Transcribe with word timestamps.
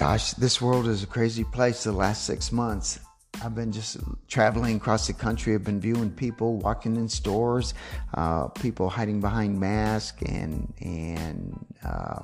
Gosh, 0.00 0.32
this 0.32 0.62
world 0.62 0.86
is 0.86 1.02
a 1.02 1.06
crazy 1.06 1.44
place 1.44 1.84
the 1.84 1.92
last 1.92 2.24
six 2.24 2.52
months. 2.52 3.00
I've 3.44 3.54
been 3.54 3.70
just 3.70 3.98
traveling 4.28 4.76
across 4.76 5.06
the 5.06 5.12
country. 5.12 5.52
I've 5.52 5.62
been 5.62 5.78
viewing 5.78 6.10
people 6.10 6.56
walking 6.56 6.96
in 6.96 7.06
stores, 7.06 7.74
uh, 8.14 8.46
people 8.48 8.88
hiding 8.88 9.20
behind 9.20 9.60
masks, 9.60 10.22
and 10.22 10.72
and 10.80 11.66
uh, 11.84 12.22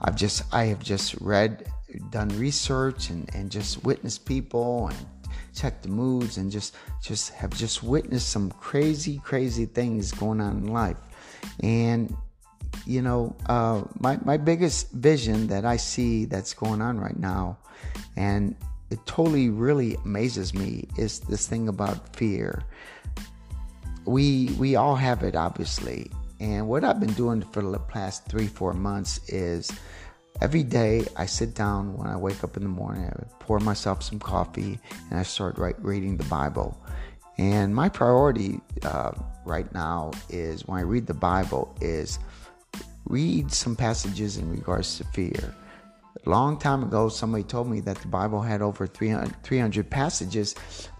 I've 0.00 0.16
just 0.16 0.42
I 0.52 0.64
have 0.64 0.82
just 0.82 1.14
read, 1.20 1.64
done 2.10 2.28
research, 2.30 3.10
and 3.10 3.32
and 3.36 3.52
just 3.52 3.84
witnessed 3.84 4.26
people 4.26 4.88
and 4.88 5.06
checked 5.54 5.84
the 5.84 5.90
moods, 5.90 6.38
and 6.38 6.50
just 6.50 6.74
just 7.00 7.30
have 7.34 7.50
just 7.50 7.84
witnessed 7.84 8.30
some 8.30 8.50
crazy 8.50 9.20
crazy 9.22 9.66
things 9.66 10.10
going 10.10 10.40
on 10.40 10.56
in 10.56 10.66
life, 10.72 10.98
and 11.62 12.16
you 12.86 13.02
know, 13.02 13.36
uh, 13.46 13.82
my, 13.98 14.18
my 14.24 14.36
biggest 14.36 14.90
vision 14.92 15.46
that 15.48 15.64
I 15.64 15.76
see 15.76 16.24
that's 16.24 16.54
going 16.54 16.82
on 16.82 16.98
right 16.98 17.18
now, 17.18 17.58
and 18.16 18.56
it 18.90 19.04
totally 19.06 19.50
really 19.50 19.96
amazes 20.04 20.54
me, 20.54 20.88
is 20.96 21.20
this 21.20 21.46
thing 21.46 21.68
about 21.68 22.14
fear. 22.14 22.64
We 24.04 24.54
we 24.58 24.74
all 24.74 24.96
have 24.96 25.22
it, 25.22 25.36
obviously, 25.36 26.10
and 26.40 26.66
what 26.66 26.82
I've 26.82 26.98
been 26.98 27.12
doing 27.12 27.42
for 27.52 27.62
the 27.62 27.78
past 27.78 28.26
three 28.26 28.48
four 28.48 28.72
months 28.72 29.20
is 29.28 29.70
every 30.40 30.64
day 30.64 31.06
I 31.16 31.26
sit 31.26 31.54
down 31.54 31.96
when 31.96 32.08
I 32.08 32.16
wake 32.16 32.42
up 32.42 32.56
in 32.56 32.64
the 32.64 32.68
morning, 32.68 33.04
I 33.04 33.24
pour 33.38 33.60
myself 33.60 34.02
some 34.02 34.18
coffee, 34.18 34.78
and 35.10 35.20
I 35.20 35.22
start 35.22 35.56
reading 35.78 36.16
the 36.16 36.24
Bible. 36.24 36.76
And 37.38 37.74
my 37.74 37.88
priority 37.88 38.60
uh, 38.82 39.12
right 39.44 39.72
now 39.72 40.10
is 40.28 40.66
when 40.66 40.78
I 40.78 40.82
read 40.82 41.06
the 41.06 41.14
Bible 41.14 41.74
is 41.80 42.18
read 43.12 43.52
some 43.52 43.76
passages 43.76 44.38
in 44.38 44.50
regards 44.50 44.96
to 44.96 45.04
fear. 45.04 45.54
A 46.24 46.30
long 46.30 46.58
time 46.58 46.82
ago, 46.82 47.08
somebody 47.10 47.44
told 47.44 47.68
me 47.68 47.80
that 47.80 47.98
the 47.98 48.08
Bible 48.08 48.40
had 48.40 48.62
over 48.62 48.86
300, 48.86 49.42
300 49.42 49.90
passages 49.90 50.54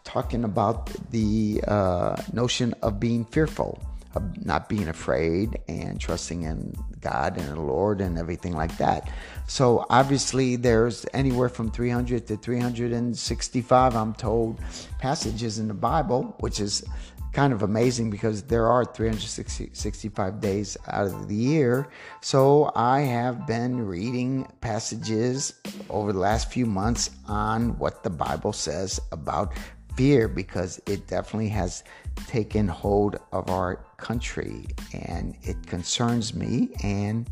talking 0.04 0.44
about 0.44 0.90
the 1.10 1.62
uh, 1.66 2.20
notion 2.32 2.74
of 2.82 3.00
being 3.00 3.24
fearful, 3.24 3.80
of 4.14 4.44
not 4.44 4.68
being 4.68 4.88
afraid, 4.88 5.58
and 5.68 5.98
trusting 5.98 6.42
in 6.42 6.74
God 7.00 7.38
and 7.38 7.48
the 7.48 7.60
Lord 7.60 8.00
and 8.02 8.18
everything 8.18 8.54
like 8.54 8.76
that. 8.76 9.08
So, 9.46 9.86
obviously, 9.88 10.56
there's 10.56 11.06
anywhere 11.14 11.48
from 11.48 11.70
300 11.70 12.26
to 12.26 12.36
365, 12.36 13.96
I'm 13.96 14.12
told, 14.14 14.60
passages 14.98 15.58
in 15.58 15.68
the 15.68 15.74
Bible, 15.74 16.34
which 16.40 16.60
is 16.60 16.84
kind 17.32 17.52
of 17.52 17.62
amazing 17.62 18.10
because 18.10 18.42
there 18.42 18.68
are 18.68 18.84
365 18.84 20.40
days 20.40 20.76
out 20.88 21.06
of 21.06 21.28
the 21.28 21.34
year. 21.34 21.88
So 22.20 22.70
I 22.74 23.00
have 23.00 23.46
been 23.46 23.86
reading 23.86 24.46
passages 24.60 25.54
over 25.88 26.12
the 26.12 26.18
last 26.18 26.52
few 26.52 26.66
months 26.66 27.10
on 27.26 27.78
what 27.78 28.02
the 28.02 28.10
Bible 28.10 28.52
says 28.52 29.00
about 29.12 29.54
fear 29.96 30.28
because 30.28 30.80
it 30.86 31.06
definitely 31.06 31.48
has 31.48 31.84
taken 32.26 32.68
hold 32.68 33.16
of 33.32 33.48
our 33.50 33.84
country 33.96 34.66
and 34.92 35.36
it 35.42 35.66
concerns 35.66 36.34
me 36.34 36.70
and 36.82 37.28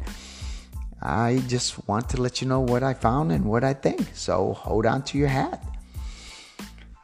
I 1.03 1.42
just 1.47 1.89
want 1.89 2.11
to 2.11 2.20
let 2.20 2.42
you 2.42 2.48
know 2.48 2.61
what 2.61 2.83
I 2.83 2.92
found 2.92 3.33
and 3.33 3.47
what 3.47 3.64
I 3.64 3.73
think. 3.73 4.11
So 4.14 4.53
hold 4.53 4.85
on 4.85 5.03
to 5.05 5.19
your 5.19 5.29
hat. 5.29 5.64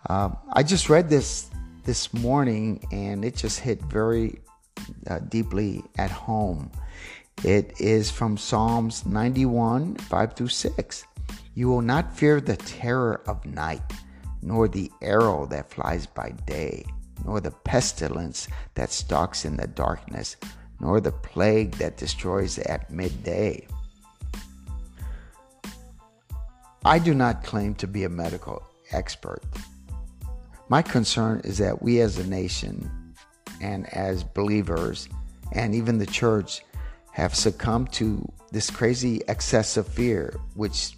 Uh, 0.08 0.31
I 0.53 0.62
just 0.62 0.91
read 0.91 1.08
this 1.08 1.50
this 1.86 2.12
morning 2.12 2.84
and 2.90 3.24
it 3.24 3.36
just 3.36 3.60
hit 3.60 3.80
very 3.82 4.40
uh, 5.08 5.20
deeply 5.20 5.84
at 5.96 6.10
home. 6.10 6.70
It 7.44 7.80
is 7.80 8.10
from 8.10 8.36
Psalms 8.36 9.06
91 9.06 9.94
5 9.94 10.32
through 10.34 10.48
6. 10.48 11.04
You 11.54 11.69
will 11.69 11.82
not 11.82 12.14
fear 12.14 12.41
the 12.41 12.56
terror 12.56 13.22
of 13.26 13.46
night, 13.46 13.82
nor 14.42 14.69
the 14.69 14.91
arrow 15.00 15.46
that 15.46 15.70
flies 15.70 16.06
by 16.06 16.34
day, 16.44 16.84
nor 17.25 17.41
the 17.41 17.52
pestilence 17.52 18.48
that 18.75 18.91
stalks 18.91 19.44
in 19.44 19.56
the 19.56 19.69
darkness, 19.69 20.36
nor 20.80 21.00
the 21.00 21.12
plague 21.12 21.72
that 21.76 21.96
destroys 21.96 22.58
at 22.58 22.91
midday. 22.91 23.66
I 26.84 26.98
do 26.98 27.14
not 27.14 27.44
claim 27.44 27.75
to 27.76 27.86
be 27.86 28.04
a 28.04 28.08
medical 28.08 28.62
expert. 28.91 29.42
My 30.69 30.82
concern 30.82 31.43
is 31.44 31.59
that 31.59 31.81
we 31.81 32.00
as 32.00 32.19
a 32.19 32.27
nation 32.27 33.15
and 33.60 33.88
as 33.94 34.25
believers 34.25 35.09
and 35.53 35.75
even 35.75 35.99
the 35.99 36.06
church 36.06 36.62
have 37.12 37.34
succumbed 37.34 37.93
to 37.93 38.27
this 38.50 38.69
crazy 38.69 39.22
excess 39.28 39.76
of 39.76 39.87
fear, 39.87 40.34
which 40.55 40.97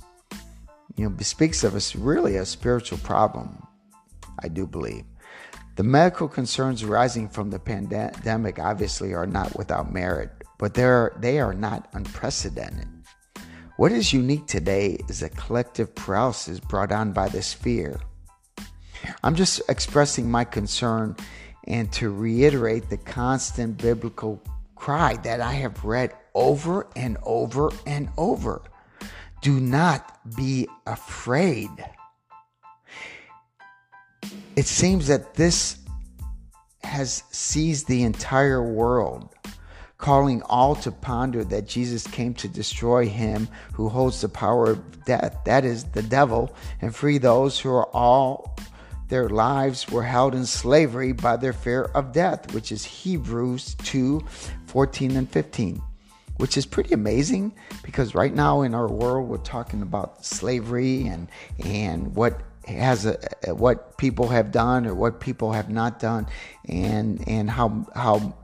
you 0.96 1.04
know 1.04 1.10
bespeaks 1.10 1.64
of 1.64 1.74
us 1.74 1.94
really 1.94 2.36
a 2.36 2.46
spiritual 2.46 2.98
problem. 2.98 3.62
I 4.42 4.48
do 4.48 4.66
believe. 4.66 5.04
The 5.76 5.82
medical 5.84 6.28
concerns 6.28 6.82
arising 6.82 7.28
from 7.28 7.50
the 7.50 7.58
pandemic 7.58 8.58
obviously 8.58 9.14
are 9.14 9.26
not 9.26 9.56
without 9.56 9.92
merit, 9.92 10.30
but 10.58 10.74
they're, 10.74 11.16
they 11.20 11.38
are 11.38 11.54
not 11.54 11.88
unprecedented. 11.92 12.88
What 13.76 13.92
is 13.92 14.12
unique 14.12 14.46
today 14.46 14.98
is 15.08 15.22
a 15.22 15.28
collective 15.28 15.94
paralysis 15.94 16.58
brought 16.58 16.90
on 16.90 17.12
by 17.12 17.28
this 17.28 17.52
fear. 17.54 18.00
I'm 19.22 19.34
just 19.34 19.62
expressing 19.68 20.30
my 20.30 20.44
concern 20.44 21.16
and 21.64 21.92
to 21.92 22.10
reiterate 22.10 22.88
the 22.88 22.96
constant 22.96 23.78
biblical 23.78 24.42
cry 24.74 25.16
that 25.16 25.40
I 25.40 25.52
have 25.52 25.84
read 25.84 26.12
over 26.34 26.86
and 26.96 27.18
over 27.22 27.70
and 27.86 28.08
over. 28.16 28.62
Do 29.42 29.60
not 29.60 30.18
be 30.36 30.68
afraid. 30.86 31.70
It 34.56 34.66
seems 34.66 35.06
that 35.08 35.34
this 35.34 35.78
has 36.82 37.22
seized 37.30 37.86
the 37.86 38.02
entire 38.02 38.62
world, 38.62 39.34
calling 39.98 40.42
all 40.42 40.74
to 40.76 40.90
ponder 40.90 41.44
that 41.44 41.66
Jesus 41.66 42.06
came 42.06 42.34
to 42.34 42.48
destroy 42.48 43.06
him 43.06 43.48
who 43.74 43.88
holds 43.88 44.20
the 44.20 44.28
power 44.28 44.70
of 44.70 45.04
death, 45.04 45.38
that 45.44 45.64
is, 45.64 45.84
the 45.84 46.02
devil, 46.02 46.54
and 46.80 46.94
free 46.94 47.18
those 47.18 47.60
who 47.60 47.70
are 47.70 47.88
all 47.94 48.56
their 49.08 49.28
lives 49.28 49.88
were 49.88 50.02
held 50.02 50.34
in 50.34 50.44
slavery 50.46 51.12
by 51.12 51.36
their 51.36 51.52
fear 51.52 51.84
of 51.94 52.12
death, 52.12 52.52
which 52.54 52.70
is 52.72 52.84
Hebrews 52.84 53.74
2 53.84 54.22
14 54.66 55.16
and 55.16 55.30
15, 55.30 55.82
which 56.36 56.56
is 56.56 56.66
pretty 56.66 56.92
amazing 56.92 57.54
because 57.82 58.14
right 58.14 58.34
now 58.34 58.62
in 58.62 58.74
our 58.74 58.88
world 58.88 59.28
we're 59.28 59.38
talking 59.38 59.82
about 59.82 60.24
slavery 60.24 61.06
and, 61.06 61.28
and 61.64 62.14
what 62.14 62.40
has 62.66 63.06
a, 63.06 63.18
what 63.54 63.96
people 63.96 64.28
have 64.28 64.52
done 64.52 64.86
or 64.86 64.94
what 64.94 65.20
people 65.20 65.52
have 65.52 65.70
not 65.70 65.98
done 65.98 66.26
and 66.68 67.26
and 67.26 67.48
how 67.48 67.86
how 67.94 68.34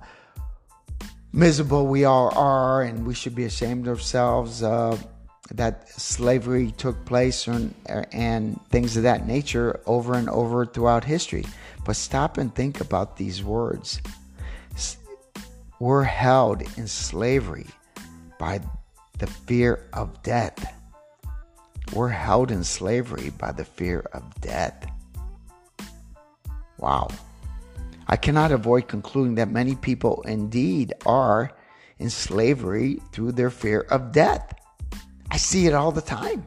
miserable 1.33 1.87
we 1.87 2.05
all 2.05 2.33
are 2.37 2.83
and 2.83 3.07
we 3.07 3.13
should 3.13 3.35
be 3.35 3.45
ashamed 3.45 3.87
of 3.87 3.99
ourselves 3.99 4.63
uh, 4.63 4.97
that 5.51 5.89
slavery 5.89 6.73
took 6.73 7.05
place 7.05 7.47
and, 7.47 7.75
and 8.13 8.61
things 8.71 8.97
of 8.97 9.03
that 9.03 9.27
nature 9.27 9.81
over 9.87 10.15
and 10.15 10.29
over 10.29 10.65
throughout 10.65 11.05
history. 11.05 11.45
But 11.85 11.97
stop 11.97 12.39
and 12.39 12.55
think 12.55 12.81
about 12.81 13.17
these 13.17 13.43
words. 13.43 14.01
We're 15.79 16.05
held 16.05 16.63
in 16.79 16.87
slavery 16.87 17.67
by 18.39 18.61
the 19.19 19.27
fear 19.27 19.87
of 19.93 20.23
death. 20.23 20.73
We're 21.93 22.09
held 22.09 22.51
in 22.51 22.65
slavery 22.65 23.31
by 23.31 23.53
the 23.53 23.65
fear 23.65 24.01
of 24.13 24.23
death. 24.41 24.87
Wow. 26.79 27.09
I 28.09 28.17
cannot 28.17 28.53
avoid 28.53 28.89
concluding 28.89 29.35
that 29.37 29.51
many 29.51 29.75
people 29.75 30.23
indeed 30.27 30.95
are 31.05 31.53
in 31.99 32.11
slavery 32.11 33.01
through 33.13 33.33
their 33.33 33.51
fear 33.51 33.81
of 33.91 34.13
death. 34.13 34.54
I 35.35 35.37
see 35.37 35.67
it 35.67 35.75
all 35.75 35.91
the 35.91 36.01
time. 36.01 36.47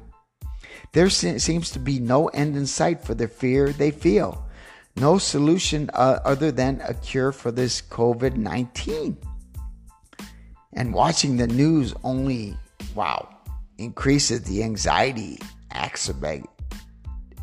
There 0.94 1.10
seems 1.10 1.72
to 1.72 1.80
be 1.80 2.00
no 2.00 2.28
end 2.28 2.56
in 2.56 2.66
sight 2.66 3.04
for 3.04 3.13
the 3.13 3.28
fear 3.28 3.74
they 3.74 3.92
feel. 3.92 4.48
No 4.95 5.18
solution 5.18 5.89
uh, 5.94 6.19
other 6.24 6.54
than 6.54 6.80
a 6.88 6.94
cure 6.94 7.34
for 7.34 7.51
this 7.51 7.81
COVID 7.81 8.38
19. 8.38 9.18
And 10.72 10.94
watching 10.94 11.36
the 11.36 11.48
news 11.48 11.94
only, 12.06 12.56
wow, 12.95 13.28
increases 13.78 14.44
the 14.44 14.63
anxiety, 14.63 15.39
exacerbate 15.69 16.45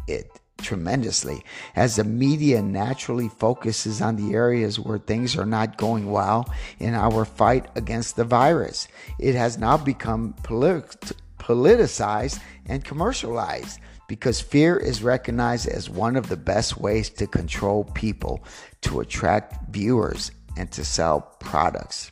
it 0.08 0.40
tremendously 0.62 1.44
as 1.76 1.96
the 1.96 2.04
media 2.04 2.62
naturally 2.62 3.28
focuses 3.28 4.00
on 4.00 4.16
the 4.16 4.32
areas 4.34 4.80
where 4.80 4.96
things 4.96 5.36
are 5.36 5.44
not 5.44 5.76
going 5.76 6.10
well 6.10 6.50
in 6.78 6.94
our 6.94 7.26
fight 7.26 7.66
against 7.76 8.16
the 8.16 8.24
virus. 8.24 8.88
It 9.18 9.34
has 9.34 9.58
now 9.58 9.76
become 9.76 10.34
political 10.42 11.18
politicized 11.44 12.40
and 12.66 12.84
commercialized 12.84 13.78
because 14.08 14.40
fear 14.40 14.76
is 14.76 15.02
recognized 15.02 15.68
as 15.68 15.90
one 15.90 16.16
of 16.16 16.28
the 16.28 16.36
best 16.36 16.78
ways 16.78 17.10
to 17.10 17.26
control 17.26 17.84
people, 17.94 18.42
to 18.80 19.00
attract 19.00 19.70
viewers, 19.70 20.30
and 20.56 20.70
to 20.72 20.84
sell 20.84 21.20
products. 21.40 22.10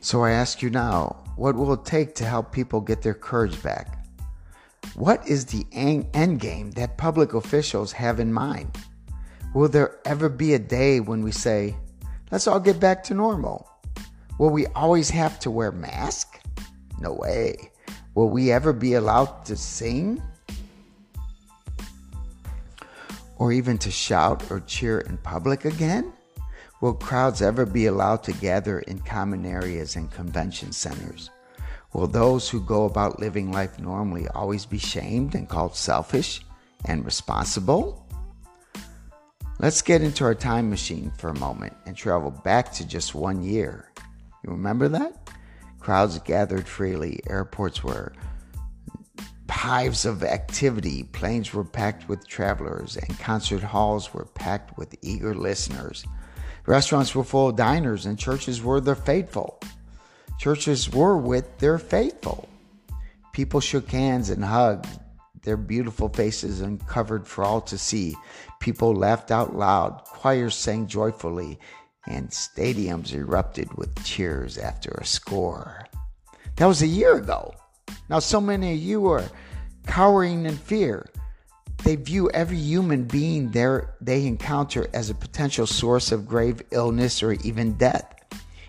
So 0.00 0.22
I 0.22 0.30
ask 0.30 0.62
you 0.62 0.70
now 0.70 1.16
what 1.36 1.54
will 1.54 1.72
it 1.72 1.84
take 1.84 2.14
to 2.16 2.24
help 2.24 2.50
people 2.50 2.80
get 2.80 3.02
their 3.02 3.14
courage 3.14 3.62
back? 3.62 4.04
What 4.94 5.26
is 5.28 5.46
the 5.46 5.64
end 5.72 6.40
game 6.40 6.72
that 6.72 6.96
public 6.96 7.34
officials 7.34 7.92
have 7.92 8.18
in 8.18 8.32
mind? 8.32 8.76
Will 9.54 9.68
there 9.68 9.98
ever 10.04 10.28
be 10.28 10.54
a 10.54 10.58
day 10.58 10.98
when 11.00 11.22
we 11.22 11.30
say, 11.30 11.76
let's 12.30 12.46
all 12.46 12.58
get 12.58 12.80
back 12.80 13.04
to 13.04 13.14
normal? 13.14 13.68
Will 14.38 14.50
we 14.50 14.66
always 14.68 15.10
have 15.10 15.40
to 15.40 15.50
wear 15.50 15.72
masks? 15.72 16.38
No 17.00 17.12
way. 17.12 17.72
Will 18.14 18.30
we 18.30 18.52
ever 18.52 18.72
be 18.72 18.94
allowed 18.94 19.44
to 19.46 19.56
sing? 19.56 20.22
Or 23.36 23.52
even 23.52 23.78
to 23.78 23.90
shout 23.90 24.50
or 24.50 24.60
cheer 24.60 25.00
in 25.00 25.18
public 25.18 25.64
again? 25.64 26.12
Will 26.80 26.94
crowds 26.94 27.42
ever 27.42 27.66
be 27.66 27.86
allowed 27.86 28.22
to 28.24 28.32
gather 28.32 28.78
in 28.80 29.00
common 29.00 29.44
areas 29.44 29.96
and 29.96 30.10
convention 30.10 30.70
centers? 30.70 31.30
Will 31.92 32.06
those 32.06 32.48
who 32.48 32.60
go 32.60 32.84
about 32.84 33.18
living 33.18 33.50
life 33.50 33.80
normally 33.80 34.28
always 34.28 34.66
be 34.66 34.78
shamed 34.78 35.34
and 35.34 35.48
called 35.48 35.74
selfish 35.74 36.42
and 36.84 37.04
responsible? 37.04 38.06
Let's 39.58 39.82
get 39.82 40.02
into 40.02 40.22
our 40.22 40.36
time 40.36 40.70
machine 40.70 41.10
for 41.18 41.30
a 41.30 41.38
moment 41.38 41.74
and 41.86 41.96
travel 41.96 42.30
back 42.30 42.70
to 42.74 42.86
just 42.86 43.16
one 43.16 43.42
year. 43.42 43.90
You 44.44 44.50
remember 44.50 44.88
that? 44.88 45.30
Crowds 45.80 46.18
gathered 46.20 46.66
freely, 46.66 47.20
airports 47.28 47.82
were 47.82 48.12
hives 49.58 50.04
of 50.04 50.22
activity, 50.22 51.02
planes 51.02 51.52
were 51.52 51.64
packed 51.64 52.08
with 52.08 52.28
travelers, 52.28 52.96
and 52.96 53.18
concert 53.18 53.60
halls 53.60 54.14
were 54.14 54.24
packed 54.24 54.78
with 54.78 54.94
eager 55.02 55.34
listeners. 55.34 56.04
Restaurants 56.64 57.12
were 57.12 57.24
full 57.24 57.48
of 57.48 57.56
diners, 57.56 58.06
and 58.06 58.16
churches 58.16 58.62
were 58.62 58.80
the 58.80 58.94
faithful. 58.94 59.58
Churches 60.38 60.92
were 60.92 61.18
with 61.18 61.58
their 61.58 61.76
faithful. 61.76 62.48
People 63.32 63.58
shook 63.58 63.90
hands 63.90 64.30
and 64.30 64.44
hugged, 64.44 64.86
their 65.42 65.56
beautiful 65.56 66.08
faces 66.08 66.60
uncovered 66.60 67.26
for 67.26 67.42
all 67.42 67.60
to 67.62 67.76
see. 67.76 68.14
People 68.60 68.94
laughed 68.94 69.32
out 69.32 69.56
loud, 69.56 70.04
choirs 70.04 70.54
sang 70.54 70.86
joyfully, 70.86 71.58
and 72.06 72.28
stadiums 72.30 73.12
erupted 73.12 73.72
with 73.74 74.04
cheers 74.04 74.58
after 74.58 74.90
a 74.90 75.04
score. 75.04 75.86
That 76.56 76.66
was 76.66 76.82
a 76.82 76.86
year 76.86 77.16
ago. 77.16 77.54
Now, 78.08 78.18
so 78.18 78.40
many 78.40 78.72
of 78.72 78.78
you 78.78 79.06
are 79.08 79.24
cowering 79.86 80.46
in 80.46 80.56
fear. 80.56 81.08
They 81.84 81.96
view 81.96 82.30
every 82.30 82.58
human 82.58 83.04
being 83.04 83.50
they 83.50 84.26
encounter 84.26 84.88
as 84.92 85.10
a 85.10 85.14
potential 85.14 85.66
source 85.66 86.12
of 86.12 86.26
grave 86.26 86.62
illness 86.70 87.22
or 87.22 87.32
even 87.32 87.74
death. 87.74 88.14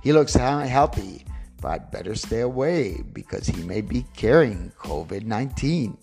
He 0.03 0.13
looks 0.13 0.35
healthy, 0.35 1.25
but 1.61 1.91
better 1.91 2.15
stay 2.15 2.41
away 2.41 3.01
because 3.13 3.47
he 3.47 3.63
may 3.63 3.81
be 3.81 4.05
carrying 4.15 4.71
COVID 4.79 5.25
19. 5.25 5.97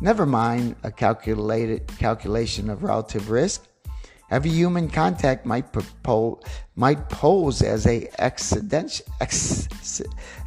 Never 0.00 0.26
mind 0.26 0.76
a 0.82 0.90
calculated 0.90 1.86
calculation 1.98 2.70
of 2.70 2.82
relative 2.82 3.30
risk. 3.30 3.66
Every 4.32 4.50
human 4.50 4.88
contact 4.88 5.44
might, 5.44 5.74
propose, 5.74 6.42
might 6.74 7.10
pose 7.10 7.60
as 7.60 7.86
a 7.86 8.08
accidental, 8.18 9.04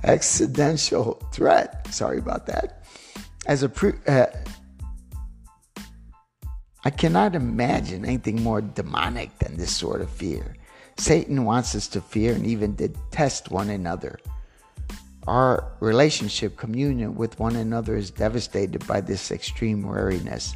accidental 0.04 1.24
threat. 1.32 1.94
Sorry 1.94 2.18
about 2.18 2.48
that. 2.48 2.84
As 3.46 3.62
a 3.62 3.70
pre, 3.70 3.94
uh, 4.08 4.26
I 6.84 6.90
cannot 6.90 7.36
imagine 7.36 8.06
anything 8.06 8.42
more 8.42 8.60
demonic 8.60 9.38
than 9.38 9.56
this 9.56 9.76
sort 9.76 10.02
of 10.02 10.10
fear. 10.10 10.56
Satan 10.98 11.46
wants 11.46 11.76
us 11.76 11.88
to 11.90 12.02
fear 12.02 12.34
and 12.34 12.48
even 12.48 12.74
detest 12.74 13.52
one 13.52 13.70
another. 13.70 14.18
Our 15.28 15.74
relationship, 15.80 16.58
communion 16.58 17.14
with 17.14 17.40
one 17.40 17.56
another 17.56 17.96
is 17.96 18.10
devastated 18.10 18.88
by 18.88 19.02
this 19.02 19.30
extreme 19.30 19.84
wariness. 19.84 20.56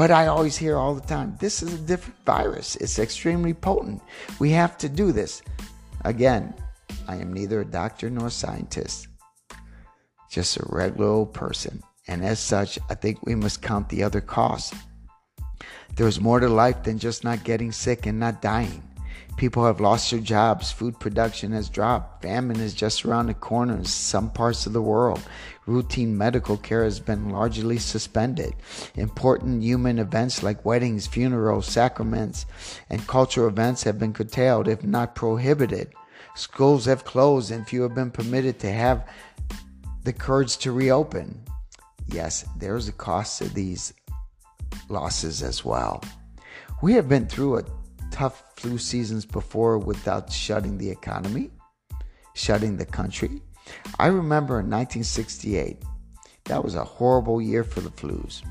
But 0.00 0.10
I 0.10 0.28
always 0.28 0.56
hear 0.56 0.78
all 0.78 0.94
the 0.94 1.06
time 1.06 1.36
this 1.40 1.62
is 1.62 1.74
a 1.74 1.78
different 1.78 2.16
virus. 2.24 2.74
It's 2.76 2.98
extremely 2.98 3.52
potent. 3.52 4.00
We 4.38 4.48
have 4.52 4.78
to 4.78 4.88
do 4.88 5.12
this. 5.12 5.42
Again, 6.06 6.54
I 7.06 7.16
am 7.16 7.34
neither 7.34 7.60
a 7.60 7.66
doctor 7.66 8.08
nor 8.08 8.28
a 8.28 8.30
scientist, 8.30 9.08
just 10.30 10.56
a 10.56 10.64
regular 10.70 11.06
old 11.06 11.34
person. 11.34 11.82
And 12.08 12.24
as 12.24 12.40
such, 12.40 12.78
I 12.88 12.94
think 12.94 13.26
we 13.26 13.34
must 13.34 13.60
count 13.60 13.90
the 13.90 14.02
other 14.02 14.22
costs. 14.22 14.74
There's 15.96 16.18
more 16.18 16.40
to 16.40 16.48
life 16.48 16.82
than 16.82 16.98
just 16.98 17.22
not 17.22 17.44
getting 17.44 17.70
sick 17.70 18.06
and 18.06 18.18
not 18.18 18.40
dying. 18.40 18.82
People 19.36 19.66
have 19.66 19.80
lost 19.80 20.10
their 20.10 20.20
jobs. 20.20 20.72
Food 20.72 20.98
production 20.98 21.52
has 21.52 21.68
dropped. 21.68 22.22
Famine 22.22 22.60
is 22.60 22.72
just 22.72 23.04
around 23.04 23.26
the 23.26 23.34
corner 23.34 23.76
in 23.76 23.84
some 23.84 24.30
parts 24.30 24.64
of 24.64 24.72
the 24.72 24.80
world. 24.80 25.22
Routine 25.70 26.18
medical 26.18 26.56
care 26.56 26.82
has 26.82 26.98
been 26.98 27.30
largely 27.30 27.78
suspended. 27.78 28.54
Important 28.96 29.62
human 29.62 30.00
events 30.00 30.42
like 30.42 30.64
weddings, 30.64 31.06
funerals, 31.06 31.66
sacraments, 31.66 32.44
and 32.90 33.06
cultural 33.06 33.46
events 33.46 33.84
have 33.84 33.96
been 33.96 34.12
curtailed, 34.12 34.66
if 34.66 34.82
not 34.82 35.14
prohibited. 35.14 35.92
Schools 36.34 36.86
have 36.86 37.04
closed, 37.04 37.52
and 37.52 37.68
few 37.68 37.82
have 37.82 37.94
been 37.94 38.10
permitted 38.10 38.58
to 38.58 38.72
have 38.72 39.08
the 40.02 40.12
courage 40.12 40.56
to 40.58 40.72
reopen. 40.72 41.40
Yes, 42.08 42.44
there's 42.58 42.88
a 42.88 42.92
cost 42.92 43.38
to 43.38 43.48
these 43.48 43.94
losses 44.88 45.40
as 45.40 45.64
well. 45.64 46.02
We 46.82 46.94
have 46.94 47.08
been 47.08 47.28
through 47.28 47.58
a 47.58 47.64
tough 48.10 48.42
flu 48.56 48.76
seasons 48.76 49.24
before 49.24 49.78
without 49.78 50.32
shutting 50.32 50.78
the 50.78 50.90
economy, 50.90 51.52
shutting 52.34 52.76
the 52.76 52.86
country. 52.86 53.40
I 53.98 54.06
remember 54.06 54.60
in 54.60 54.70
1968, 54.70 55.82
that 56.44 56.64
was 56.64 56.74
a 56.74 56.84
horrible 56.84 57.40
year 57.40 57.64
for 57.64 57.80
the 57.80 57.90
flus. 57.90 58.42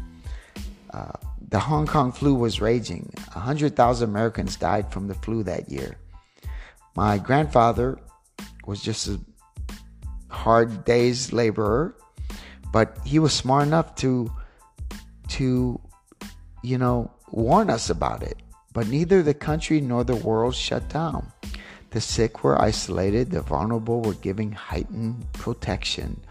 Uh, 0.91 1.11
the 1.49 1.59
Hong 1.59 1.87
Kong 1.87 2.11
flu 2.11 2.35
was 2.35 2.61
raging. 2.61 3.11
100,000 3.33 4.09
Americans 4.09 4.55
died 4.55 4.91
from 4.91 5.07
the 5.07 5.15
flu 5.15 5.43
that 5.43 5.69
year. 5.69 5.97
My 6.95 7.17
grandfather 7.17 7.99
was 8.65 8.81
just 8.81 9.07
a 9.07 9.19
hard 10.29 10.85
day's 10.85 11.33
laborer, 11.33 11.95
but 12.71 12.97
he 13.05 13.19
was 13.19 13.33
smart 13.33 13.67
enough 13.67 13.95
to 13.95 14.31
to 15.29 15.79
you 16.63 16.77
know 16.77 17.11
warn 17.31 17.69
us 17.69 17.89
about 17.89 18.23
it. 18.23 18.37
But 18.73 18.87
neither 18.87 19.23
the 19.23 19.33
country 19.33 19.81
nor 19.81 20.03
the 20.03 20.15
world 20.15 20.55
shut 20.55 20.89
down. 20.89 21.31
The 21.91 22.01
sick 22.01 22.43
were 22.43 22.61
isolated, 22.61 23.31
the 23.31 23.41
vulnerable 23.41 24.01
were 24.01 24.13
given 24.13 24.51
heightened 24.51 25.25
protection. 25.33 26.21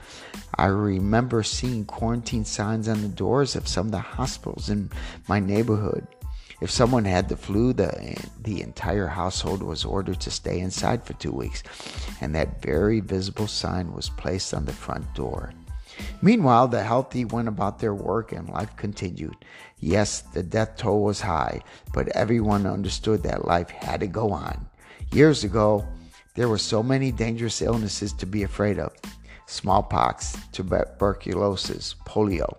I 0.54 0.66
remember 0.66 1.42
seeing 1.42 1.84
quarantine 1.84 2.44
signs 2.44 2.88
on 2.88 3.02
the 3.02 3.08
doors 3.08 3.56
of 3.56 3.66
some 3.66 3.86
of 3.86 3.92
the 3.92 3.98
hospitals 3.98 4.70
in 4.70 4.90
my 5.28 5.40
neighborhood. 5.40 6.06
If 6.60 6.70
someone 6.70 7.04
had 7.04 7.28
the 7.28 7.36
flu, 7.36 7.72
the, 7.72 8.16
the 8.42 8.62
entire 8.62 9.08
household 9.08 9.62
was 9.62 9.84
ordered 9.84 10.20
to 10.20 10.30
stay 10.30 10.60
inside 10.60 11.04
for 11.04 11.14
two 11.14 11.32
weeks, 11.32 11.64
and 12.20 12.34
that 12.34 12.62
very 12.62 13.00
visible 13.00 13.48
sign 13.48 13.92
was 13.92 14.10
placed 14.10 14.54
on 14.54 14.64
the 14.64 14.72
front 14.72 15.12
door. 15.14 15.52
Meanwhile, 16.22 16.68
the 16.68 16.82
healthy 16.84 17.24
went 17.24 17.48
about 17.48 17.80
their 17.80 17.94
work 17.94 18.30
and 18.30 18.48
life 18.48 18.76
continued. 18.76 19.36
Yes, 19.80 20.20
the 20.20 20.42
death 20.44 20.76
toll 20.76 21.02
was 21.02 21.20
high, 21.20 21.62
but 21.92 22.08
everyone 22.08 22.66
understood 22.66 23.24
that 23.24 23.44
life 23.44 23.70
had 23.70 24.00
to 24.00 24.06
go 24.06 24.30
on. 24.30 24.68
Years 25.12 25.42
ago, 25.42 25.86
there 26.34 26.48
were 26.48 26.58
so 26.58 26.82
many 26.82 27.10
dangerous 27.10 27.62
illnesses 27.62 28.12
to 28.12 28.26
be 28.26 28.42
afraid 28.42 28.78
of 28.78 28.92
smallpox, 29.46 30.36
tuberculosis, 30.52 31.94
polio. 32.04 32.58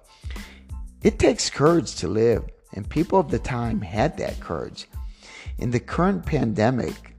It 1.03 1.19
takes 1.19 1.49
courage 1.49 1.95
to 1.95 2.07
live, 2.07 2.43
and 2.73 2.89
people 2.89 3.19
of 3.19 3.29
the 3.29 3.39
time 3.39 3.81
had 3.81 4.17
that 4.17 4.39
courage. 4.39 4.87
In 5.59 5.71
the 5.71 5.79
current 5.79 6.25
pandemic, 6.25 7.15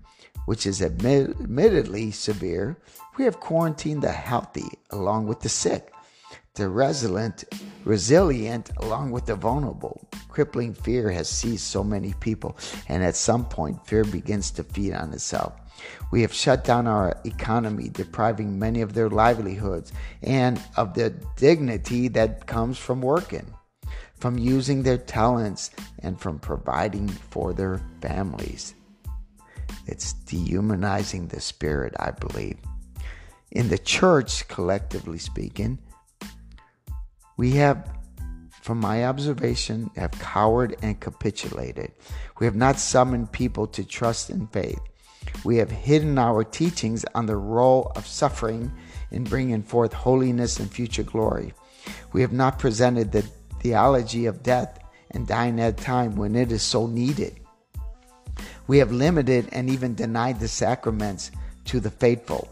which 0.46 0.66
is 0.66 0.80
admit- 0.80 1.30
admittedly 1.40 2.10
severe, 2.10 2.76
we 3.16 3.25
have 3.25 3.38
quarantined 3.38 4.02
the 4.02 4.12
healthy 4.12 4.68
along 4.90 5.28
with 5.28 5.40
the 5.40 5.49
sick 5.49 5.92
the 6.54 6.69
resilient, 6.69 7.45
resilient 7.85 8.71
along 8.78 9.11
with 9.11 9.26
the 9.26 9.35
vulnerable. 9.35 10.09
Crippling 10.28 10.75
fear 10.75 11.11
has 11.11 11.28
seized 11.28 11.62
so 11.62 11.83
many 11.85 12.14
people, 12.21 12.57
and 12.88 13.02
at 13.02 13.16
some 13.16 13.45
point, 13.45 13.87
fear 13.87 14.04
begins 14.04 14.50
to 14.52 14.64
feed 14.64 14.92
on 14.92 15.12
itself. 15.12 15.54
We 16.12 16.23
have 16.23 16.33
shut 16.33 16.64
down 16.64 16.87
our 16.87 17.16
economy, 17.25 17.88
depriving 17.88 18.59
many 18.59 18.80
of 18.83 18.92
their 18.92 19.09
livelihoods 19.09 19.92
and 20.23 20.61
of 20.76 20.95
the 20.95 21.11
dignity 21.37 22.09
that 22.09 22.47
comes 22.47 22.78
from 22.78 23.00
working, 23.00 23.47
from 24.19 24.38
using 24.38 24.83
their 24.83 24.99
talents, 24.99 25.71
and 26.00 26.21
from 26.21 26.38
providing 26.38 27.09
for 27.09 27.52
their 27.52 27.80
families. 28.00 28.75
It's 29.87 30.12
dehumanizing 30.12 31.28
the 31.28 31.40
spirit, 31.40 31.95
I 31.99 32.11
believe. 32.11 32.59
In 33.52 33.69
the 33.69 33.78
church, 33.78 34.47
collectively 34.49 35.19
speaking, 35.19 35.78
we 37.40 37.52
have, 37.52 37.88
from 38.61 38.80
my 38.80 39.06
observation, 39.06 39.90
have 39.97 40.11
cowered 40.11 40.76
and 40.82 41.00
capitulated. 41.00 41.90
We 42.38 42.44
have 42.44 42.54
not 42.54 42.78
summoned 42.78 43.32
people 43.32 43.66
to 43.68 43.82
trust 43.82 44.28
in 44.28 44.47
faith. 44.49 44.78
We 45.42 45.56
have 45.56 45.70
hidden 45.70 46.18
our 46.18 46.44
teachings 46.44 47.06
on 47.14 47.25
the 47.25 47.38
role 47.38 47.92
of 47.97 48.06
suffering 48.06 48.70
in 49.11 49.25
bringing 49.25 49.62
forth 49.62 49.94
holiness 49.94 50.61
and 50.61 50.70
future 50.70 51.02
glory. 51.02 51.54
We 52.12 52.20
have 52.20 52.35
not 52.35 52.59
presented 52.59 53.11
the 53.11 53.23
theology 53.62 54.26
of 54.26 54.42
death 54.42 54.78
and 55.11 55.26
dying 55.26 55.59
at 55.61 55.80
a 55.80 55.82
time 55.82 56.16
when 56.16 56.37
it 56.37 56.52
is 56.52 56.62
so 56.62 56.87
needed. 56.87 57.40
We 58.66 58.76
have 58.80 58.92
limited 58.92 59.49
and 59.52 59.70
even 59.70 59.94
denied 59.94 60.40
the 60.40 60.49
sacraments 60.49 61.30
to 61.64 61.80
the 61.80 61.90
faithful, 61.90 62.50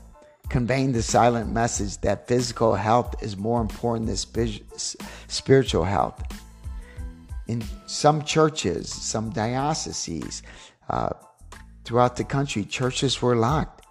conveying 0.48 0.92
the 0.92 1.02
silent 1.02 1.52
message 1.52 1.98
that 1.98 2.26
physical 2.26 2.74
health 2.74 3.22
is 3.22 3.36
more 3.36 3.60
important 3.60 4.06
than 4.06 4.16
spiritual 5.28 5.84
health. 5.84 6.22
In 7.46 7.62
some 7.86 8.22
churches, 8.22 8.88
some 8.88 9.30
dioceses, 9.30 10.42
uh, 10.90 11.10
throughout 11.84 12.16
the 12.16 12.24
country, 12.24 12.64
churches 12.64 13.20
were 13.22 13.36
locked. 13.36 13.86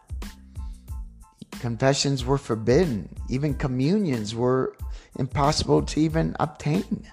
Confessions 1.59 2.23
were 2.23 2.37
forbidden. 2.37 3.09
Even 3.29 3.55
communions 3.55 4.35
were 4.35 4.75
impossible 5.17 5.81
to 5.81 5.99
even 5.99 6.35
obtain. 6.39 7.07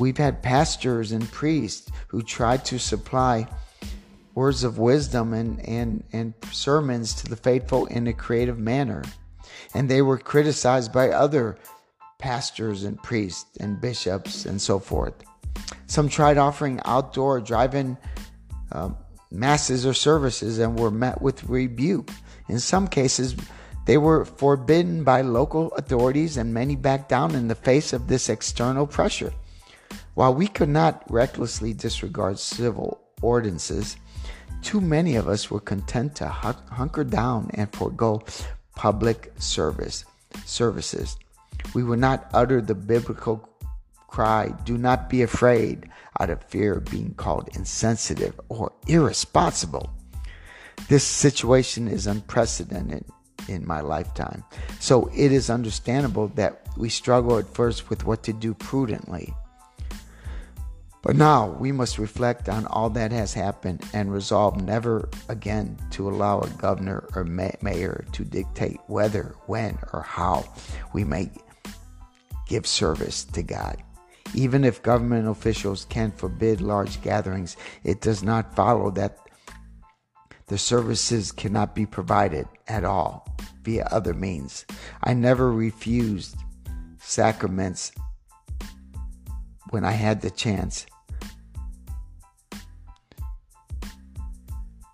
We've 0.00 0.16
had 0.16 0.42
pastors 0.42 1.12
and 1.12 1.30
priests 1.30 1.88
who 2.08 2.22
tried 2.22 2.64
to 2.66 2.78
supply 2.78 3.46
words 4.34 4.64
of 4.64 4.78
wisdom 4.78 5.32
and, 5.34 5.60
and, 5.68 6.04
and 6.12 6.34
sermons 6.50 7.14
to 7.14 7.26
the 7.26 7.36
faithful 7.36 7.86
in 7.86 8.06
a 8.06 8.12
creative 8.12 8.58
manner. 8.58 9.02
And 9.74 9.88
they 9.88 10.02
were 10.02 10.18
criticized 10.18 10.92
by 10.92 11.10
other 11.10 11.58
pastors 12.18 12.84
and 12.84 13.02
priests 13.02 13.56
and 13.58 13.80
bishops 13.80 14.46
and 14.46 14.60
so 14.60 14.78
forth. 14.78 15.14
Some 15.86 16.08
tried 16.08 16.38
offering 16.38 16.80
outdoor 16.84 17.40
drive 17.40 17.74
in 17.74 17.98
uh, 18.70 18.90
masses 19.30 19.84
or 19.84 19.94
services 19.94 20.58
and 20.58 20.78
were 20.78 20.90
met 20.90 21.20
with 21.20 21.44
rebuke. 21.44 22.10
In 22.48 22.58
some 22.60 22.88
cases, 22.88 23.36
they 23.84 23.98
were 23.98 24.24
forbidden 24.24 25.02
by 25.02 25.22
local 25.22 25.72
authorities, 25.72 26.36
and 26.36 26.54
many 26.54 26.76
backed 26.76 27.08
down 27.08 27.34
in 27.34 27.48
the 27.48 27.54
face 27.56 27.92
of 27.92 28.06
this 28.06 28.28
external 28.28 28.86
pressure. 28.86 29.32
While 30.14 30.34
we 30.34 30.46
could 30.46 30.68
not 30.68 31.02
recklessly 31.10 31.72
disregard 31.72 32.38
civil 32.38 33.01
ordinances, 33.22 33.96
too 34.60 34.80
many 34.80 35.16
of 35.16 35.28
us 35.28 35.50
were 35.50 35.60
content 35.60 36.16
to 36.16 36.28
hunker 36.28 37.04
down 37.04 37.50
and 37.54 37.72
forego 37.72 38.22
public 38.76 39.32
service 39.38 40.04
services. 40.44 41.16
We 41.74 41.82
would 41.82 41.98
not 41.98 42.28
utter 42.32 42.60
the 42.60 42.74
biblical 42.74 43.48
cry, 44.08 44.54
"Do 44.64 44.76
not 44.76 45.08
be 45.08 45.22
afraid," 45.22 45.88
out 46.20 46.30
of 46.30 46.42
fear 46.44 46.74
of 46.74 46.84
being 46.84 47.14
called 47.14 47.48
insensitive 47.54 48.38
or 48.48 48.72
irresponsible. 48.86 49.90
This 50.88 51.04
situation 51.04 51.88
is 51.88 52.06
unprecedented 52.06 53.04
in 53.48 53.66
my 53.66 53.80
lifetime. 53.80 54.44
So 54.80 55.10
it 55.14 55.32
is 55.32 55.50
understandable 55.50 56.28
that 56.34 56.66
we 56.76 56.88
struggle 56.88 57.38
at 57.38 57.54
first 57.54 57.88
with 57.90 58.04
what 58.04 58.22
to 58.24 58.32
do 58.32 58.54
prudently. 58.54 59.34
But 61.02 61.16
now 61.16 61.48
we 61.48 61.72
must 61.72 61.98
reflect 61.98 62.48
on 62.48 62.64
all 62.66 62.88
that 62.90 63.10
has 63.10 63.34
happened 63.34 63.84
and 63.92 64.12
resolve 64.12 64.62
never 64.62 65.08
again 65.28 65.76
to 65.90 66.08
allow 66.08 66.40
a 66.40 66.48
governor 66.50 67.08
or 67.16 67.24
mayor 67.24 68.04
to 68.12 68.24
dictate 68.24 68.78
whether, 68.86 69.34
when, 69.46 69.78
or 69.92 70.02
how 70.02 70.44
we 70.94 71.02
may 71.02 71.30
give 72.46 72.68
service 72.68 73.24
to 73.24 73.42
God. 73.42 73.82
Even 74.34 74.64
if 74.64 74.82
government 74.82 75.28
officials 75.28 75.86
can 75.86 76.12
forbid 76.12 76.60
large 76.60 77.02
gatherings, 77.02 77.56
it 77.82 78.00
does 78.00 78.22
not 78.22 78.54
follow 78.54 78.90
that 78.92 79.18
the 80.46 80.56
services 80.56 81.32
cannot 81.32 81.74
be 81.74 81.84
provided 81.84 82.46
at 82.68 82.84
all 82.84 83.26
via 83.62 83.88
other 83.90 84.14
means. 84.14 84.64
I 85.02 85.14
never 85.14 85.50
refused 85.52 86.36
sacraments 86.98 87.90
when 89.70 89.84
I 89.84 89.92
had 89.92 90.20
the 90.20 90.30
chance. 90.30 90.86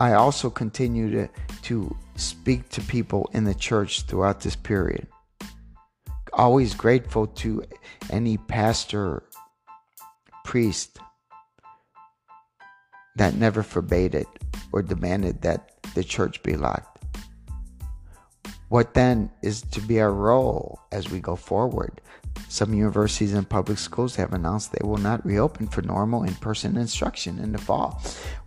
I 0.00 0.12
also 0.12 0.48
continue 0.48 1.10
to, 1.10 1.28
to 1.62 1.96
speak 2.14 2.68
to 2.70 2.80
people 2.82 3.28
in 3.32 3.44
the 3.44 3.54
church 3.54 4.02
throughout 4.02 4.40
this 4.40 4.54
period. 4.54 5.08
Always 6.32 6.72
grateful 6.74 7.26
to 7.26 7.64
any 8.10 8.36
pastor, 8.36 9.24
priest 10.44 10.98
that 13.16 13.34
never 13.34 13.64
forbade 13.64 14.14
it 14.14 14.28
or 14.70 14.82
demanded 14.82 15.42
that 15.42 15.72
the 15.94 16.04
church 16.04 16.42
be 16.44 16.56
locked. 16.56 17.04
What 18.68 18.94
then 18.94 19.30
is 19.42 19.62
to 19.62 19.80
be 19.80 20.00
our 20.00 20.12
role 20.12 20.80
as 20.92 21.10
we 21.10 21.20
go 21.20 21.34
forward? 21.34 22.00
Some 22.48 22.72
universities 22.72 23.34
and 23.34 23.48
public 23.48 23.78
schools 23.78 24.16
have 24.16 24.32
announced 24.32 24.72
they 24.72 24.86
will 24.86 24.96
not 24.96 25.24
reopen 25.24 25.66
for 25.66 25.82
normal 25.82 26.22
in 26.22 26.34
person 26.36 26.76
instruction 26.76 27.38
in 27.38 27.52
the 27.52 27.58
fall. 27.58 28.02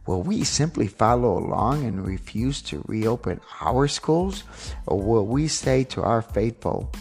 Will 0.07 0.23
we 0.23 0.43
simply 0.43 0.87
follow 0.87 1.37
along 1.37 1.85
and 1.85 2.05
refuse 2.05 2.61
to 2.63 2.83
reopen 2.87 3.39
our 3.61 3.87
schools? 3.87 4.43
Or 4.87 4.99
will 4.99 5.27
we 5.27 5.47
say 5.47 5.83
to 5.85 6.01
our 6.01 6.23
faithful, 6.23 6.91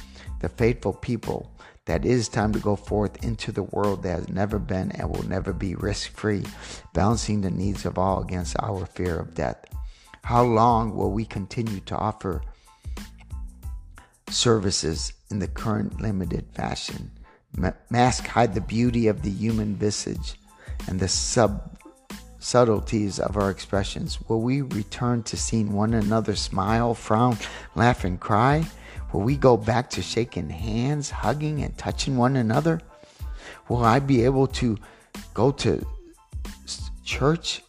the 0.40 0.50
faithful 0.50 0.92
people, 0.92 1.50
that 1.86 2.04
it 2.04 2.10
is 2.10 2.28
time 2.28 2.52
to 2.52 2.58
go 2.58 2.76
forth 2.76 3.24
into 3.24 3.50
the 3.50 3.62
world 3.62 4.02
that 4.02 4.18
has 4.18 4.28
never 4.28 4.58
been 4.58 4.92
and 4.92 5.08
will 5.10 5.26
never 5.26 5.54
be 5.54 5.74
risk 5.74 6.12
free, 6.12 6.44
balancing 6.92 7.40
the 7.40 7.50
needs 7.50 7.86
of 7.86 7.98
all 7.98 8.20
against 8.22 8.54
our 8.60 8.84
fear 8.84 9.18
of 9.18 9.34
death? 9.34 9.64
How 10.22 10.44
long 10.44 10.94
will 10.94 11.10
we 11.10 11.24
continue 11.24 11.80
to 11.80 11.96
offer 11.96 12.42
services 14.30 15.12
in 15.30 15.38
the 15.38 15.48
current 15.48 16.00
limited 16.00 16.46
fashion? 16.54 17.10
Mask 17.90 18.26
hide 18.26 18.54
the 18.54 18.60
beauty 18.60 19.08
of 19.08 19.22
the 19.22 19.30
human 19.30 19.74
visage 19.76 20.34
and 20.88 21.00
the 21.00 21.08
sub 21.08 21.78
subtleties 22.38 23.18
of 23.18 23.36
our 23.36 23.50
expressions? 23.50 24.18
Will 24.28 24.40
we 24.40 24.62
return 24.62 25.22
to 25.24 25.36
seeing 25.36 25.72
one 25.72 25.94
another 25.94 26.34
smile, 26.34 26.94
frown, 26.94 27.36
laugh, 27.74 28.04
and 28.04 28.18
cry? 28.18 28.64
Will 29.12 29.20
we 29.20 29.36
go 29.36 29.56
back 29.56 29.90
to 29.90 30.02
shaking 30.02 30.48
hands, 30.48 31.10
hugging, 31.10 31.62
and 31.62 31.76
touching 31.76 32.16
one 32.16 32.36
another? 32.36 32.80
Will 33.68 33.84
I 33.84 33.98
be 33.98 34.24
able 34.24 34.46
to 34.46 34.78
go 35.34 35.50
to 35.52 35.84
church 37.04 37.62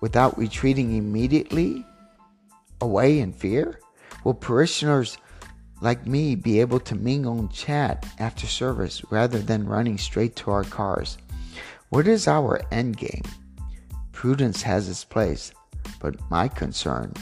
without 0.00 0.36
retreating 0.36 0.96
immediately 0.96 1.84
away 2.80 3.20
in 3.20 3.32
fear? 3.32 3.80
Will 4.24 4.34
parishioners 4.34 5.18
like 5.84 6.06
me 6.06 6.34
be 6.34 6.60
able 6.60 6.80
to 6.80 6.94
mingle 6.94 7.38
and 7.38 7.52
chat 7.52 8.06
after 8.18 8.46
service 8.46 9.02
rather 9.10 9.38
than 9.38 9.66
running 9.66 9.98
straight 9.98 10.34
to 10.36 10.50
our 10.50 10.64
cars? 10.64 11.18
What 11.90 12.08
is 12.08 12.26
our 12.26 12.62
end 12.72 12.96
game? 12.96 13.22
Prudence 14.10 14.62
has 14.62 14.88
its 14.88 15.04
place, 15.04 15.52
but 16.00 16.16
my 16.30 16.48
concern 16.48 17.12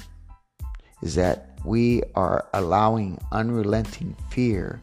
is 1.02 1.16
that 1.16 1.58
we 1.64 2.04
are 2.14 2.46
allowing 2.54 3.18
unrelenting 3.32 4.16
fear 4.30 4.80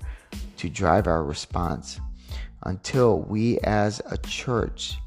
to 0.57 0.69
drive 0.69 1.07
our 1.07 1.23
response 1.23 2.01
until 2.63 3.21
we 3.21 3.59
as 3.59 4.01
a 4.11 4.17
church 4.17 4.97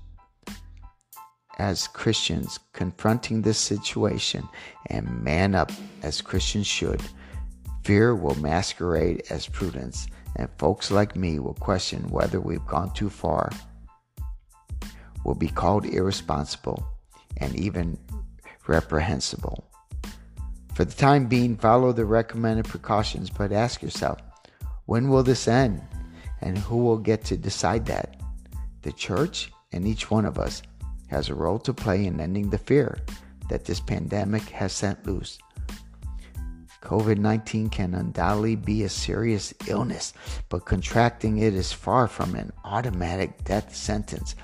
as 1.59 1.89
Christians 1.89 2.59
confronting 2.73 3.43
this 3.43 3.59
situation 3.59 4.49
and 4.87 5.23
man 5.23 5.55
up 5.55 5.71
as 6.03 6.23
Christians 6.23 6.67
should, 6.67 7.03
fear 7.83 8.15
will 8.15 8.35
masquerade 8.37 9.23
as 9.31 9.47
prudence, 9.47 10.07
and 10.37 10.49
folks 10.59 10.91
like 10.91 11.17
me 11.17 11.39
will 11.39 11.55
question 11.55 12.09
whether 12.09 12.41
we've 12.41 12.67
gone 12.67 12.93
too 12.95 13.11
far, 13.11 13.51
will 15.25 15.35
be 15.35 15.49
called 15.49 15.87
irresponsible, 15.87 16.85
and 17.39 17.55
even 17.57 17.99
reprehensible. 18.67 19.65
For 20.75 20.85
the 20.85 20.95
time 20.95 21.27
being, 21.27 21.57
follow 21.57 21.93
the 21.93 22.05
recommended 22.05 22.65
precautions, 22.65 23.29
but 23.29 23.53
ask 23.53 23.83
yourself 23.83 24.19
when 24.87 25.09
will 25.09 25.23
this 25.23 25.49
end? 25.49 25.81
And 26.41 26.59
who 26.59 26.79
will 26.79 26.99
get 26.99 27.25
to 27.27 27.37
decide 27.37 27.87
that? 27.87 28.17
The 28.83 28.93
church 28.93 29.53
and 29.71 29.87
each 29.87 30.11
one 30.11 30.25
of 30.25 30.39
us 30.39 30.63
has 31.09 31.29
a 31.29 31.35
role 31.35 31.59
to 31.61 31.73
play 31.73 32.07
in 32.07 32.21
ending 32.21 32.51
the 32.51 32.59
fear 32.59 32.99
that 33.49 33.65
this 33.65 33.81
pandemic 33.81 34.43
has 34.51 34.73
sent 34.73 35.07
loose. 35.07 35.39
COVID 36.83 37.19
19 37.19 37.71
can 37.71 37.95
undoubtedly 37.95 38.57
be 38.57 38.83
a 38.83 38.89
serious 38.89 39.55
illness, 39.67 40.13
but 40.49 40.65
contracting 40.65 41.39
it 41.39 41.55
is 41.55 41.73
far 41.73 42.09
from 42.09 42.35
an 42.35 42.53
automatic 42.65 43.45
death 43.45 43.75
sentence. 43.75 44.35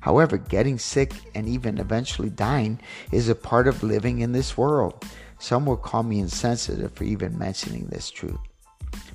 However, 0.00 0.36
getting 0.36 0.78
sick 0.78 1.14
and 1.34 1.48
even 1.48 1.78
eventually 1.78 2.30
dying 2.30 2.80
is 3.10 3.28
a 3.28 3.34
part 3.34 3.66
of 3.66 3.82
living 3.82 4.20
in 4.20 4.32
this 4.32 4.56
world. 4.56 5.04
Some 5.38 5.64
will 5.64 5.78
call 5.78 6.02
me 6.02 6.20
insensitive 6.20 6.92
for 6.92 7.04
even 7.04 7.38
mentioning 7.38 7.86
this 7.86 8.10
truth. 8.10 8.38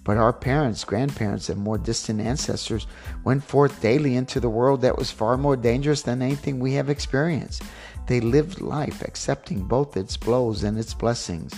But 0.04 0.18
our 0.18 0.34
parents, 0.34 0.84
grandparents, 0.84 1.50
and 1.50 1.60
more 1.60 1.78
distant 1.78 2.20
ancestors 2.20 2.88
went 3.24 3.44
forth 3.44 3.82
daily 3.82 4.16
into 4.16 4.40
the 4.40 4.50
world 4.50 4.82
that 4.82 4.98
was 4.98 5.12
far 5.12 5.38
more 5.38 5.56
dangerous 5.56 6.02
than 6.02 6.22
anything 6.22 6.60
we 6.60 6.74
have 6.74 6.90
experienced. 6.90 7.64
They 8.08 8.22
lived 8.22 8.62
life 8.62 9.02
accepting 9.02 9.64
both 9.64 9.98
its 9.98 10.18
blows 10.18 10.64
and 10.64 10.78
its 10.78 10.94
blessings. 10.94 11.54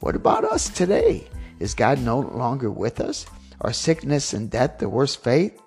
What 0.00 0.14
about 0.14 0.44
us 0.44 0.68
today? 0.68 1.26
Is 1.58 1.74
God 1.74 2.00
no 2.00 2.20
longer 2.20 2.70
with 2.70 3.00
us? 3.00 3.26
Are 3.60 3.72
sickness 3.72 4.32
and 4.32 4.48
death 4.48 4.78
the 4.78 4.88
worst 4.88 5.24
fate? 5.24 5.58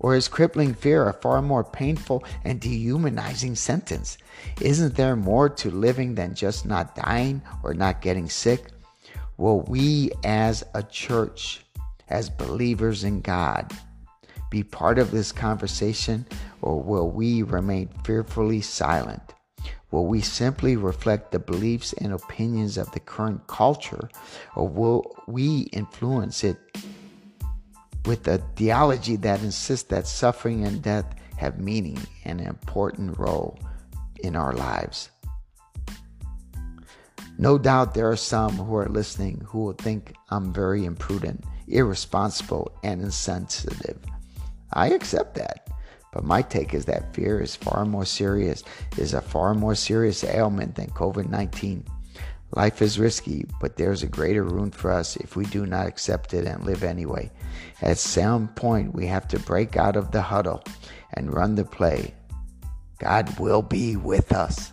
Or 0.00 0.16
is 0.16 0.26
crippling 0.26 0.74
fear 0.74 1.08
a 1.08 1.12
far 1.12 1.40
more 1.40 1.62
painful 1.62 2.24
and 2.42 2.60
dehumanizing 2.60 3.54
sentence? 3.54 4.18
Isn't 4.60 4.96
there 4.96 5.14
more 5.14 5.48
to 5.48 5.70
living 5.70 6.16
than 6.16 6.34
just 6.34 6.66
not 6.66 6.96
dying 6.96 7.40
or 7.62 7.72
not 7.72 8.02
getting 8.02 8.28
sick? 8.28 8.66
Will 9.36 9.60
we 9.60 10.10
as 10.24 10.64
a 10.74 10.82
church, 10.82 11.64
as 12.08 12.28
believers 12.28 13.04
in 13.04 13.20
God, 13.20 13.70
be 14.50 14.64
part 14.64 14.98
of 14.98 15.12
this 15.12 15.30
conversation 15.30 16.26
or 16.62 16.82
will 16.82 17.10
we 17.12 17.42
remain 17.42 17.90
fearfully 18.02 18.60
silent? 18.60 19.35
Will 19.90 20.06
we 20.06 20.20
simply 20.20 20.76
reflect 20.76 21.32
the 21.32 21.38
beliefs 21.38 21.92
and 21.94 22.12
opinions 22.12 22.76
of 22.76 22.90
the 22.92 23.00
current 23.00 23.46
culture, 23.46 24.08
or 24.54 24.68
will 24.68 25.16
we 25.26 25.62
influence 25.72 26.44
it 26.44 26.58
with 28.04 28.26
a 28.28 28.38
theology 28.56 29.16
that 29.16 29.42
insists 29.42 29.88
that 29.88 30.06
suffering 30.06 30.64
and 30.64 30.82
death 30.82 31.14
have 31.36 31.60
meaning 31.60 31.98
and 32.24 32.40
an 32.40 32.46
important 32.46 33.18
role 33.18 33.58
in 34.22 34.36
our 34.36 34.52
lives? 34.52 35.10
No 37.38 37.58
doubt 37.58 37.94
there 37.94 38.10
are 38.10 38.16
some 38.16 38.52
who 38.52 38.76
are 38.76 38.88
listening 38.88 39.42
who 39.46 39.58
will 39.64 39.74
think 39.74 40.14
I'm 40.30 40.52
very 40.52 40.86
imprudent, 40.86 41.44
irresponsible, 41.68 42.72
and 42.82 43.02
insensitive. 43.02 43.98
I 44.72 44.90
accept 44.90 45.34
that. 45.34 45.68
But 46.16 46.24
my 46.24 46.40
take 46.40 46.72
is 46.72 46.86
that 46.86 47.14
fear 47.14 47.42
is 47.42 47.54
far 47.54 47.84
more 47.84 48.06
serious, 48.06 48.64
is 48.96 49.12
a 49.12 49.20
far 49.20 49.52
more 49.52 49.74
serious 49.74 50.24
ailment 50.24 50.74
than 50.74 50.86
COVID 50.86 51.28
19. 51.28 51.84
Life 52.52 52.80
is 52.80 52.98
risky, 52.98 53.44
but 53.60 53.76
there's 53.76 54.02
a 54.02 54.06
greater 54.06 54.42
room 54.42 54.70
for 54.70 54.90
us 54.90 55.16
if 55.16 55.36
we 55.36 55.44
do 55.44 55.66
not 55.66 55.86
accept 55.86 56.32
it 56.32 56.46
and 56.46 56.64
live 56.64 56.84
anyway. 56.84 57.30
At 57.82 57.98
some 57.98 58.48
point, 58.48 58.94
we 58.94 59.06
have 59.08 59.28
to 59.28 59.38
break 59.40 59.76
out 59.76 59.94
of 59.94 60.10
the 60.10 60.22
huddle 60.22 60.64
and 61.12 61.34
run 61.34 61.54
the 61.54 61.66
play. 61.66 62.14
God 62.98 63.38
will 63.38 63.60
be 63.60 63.96
with 63.96 64.32
us. 64.32 64.72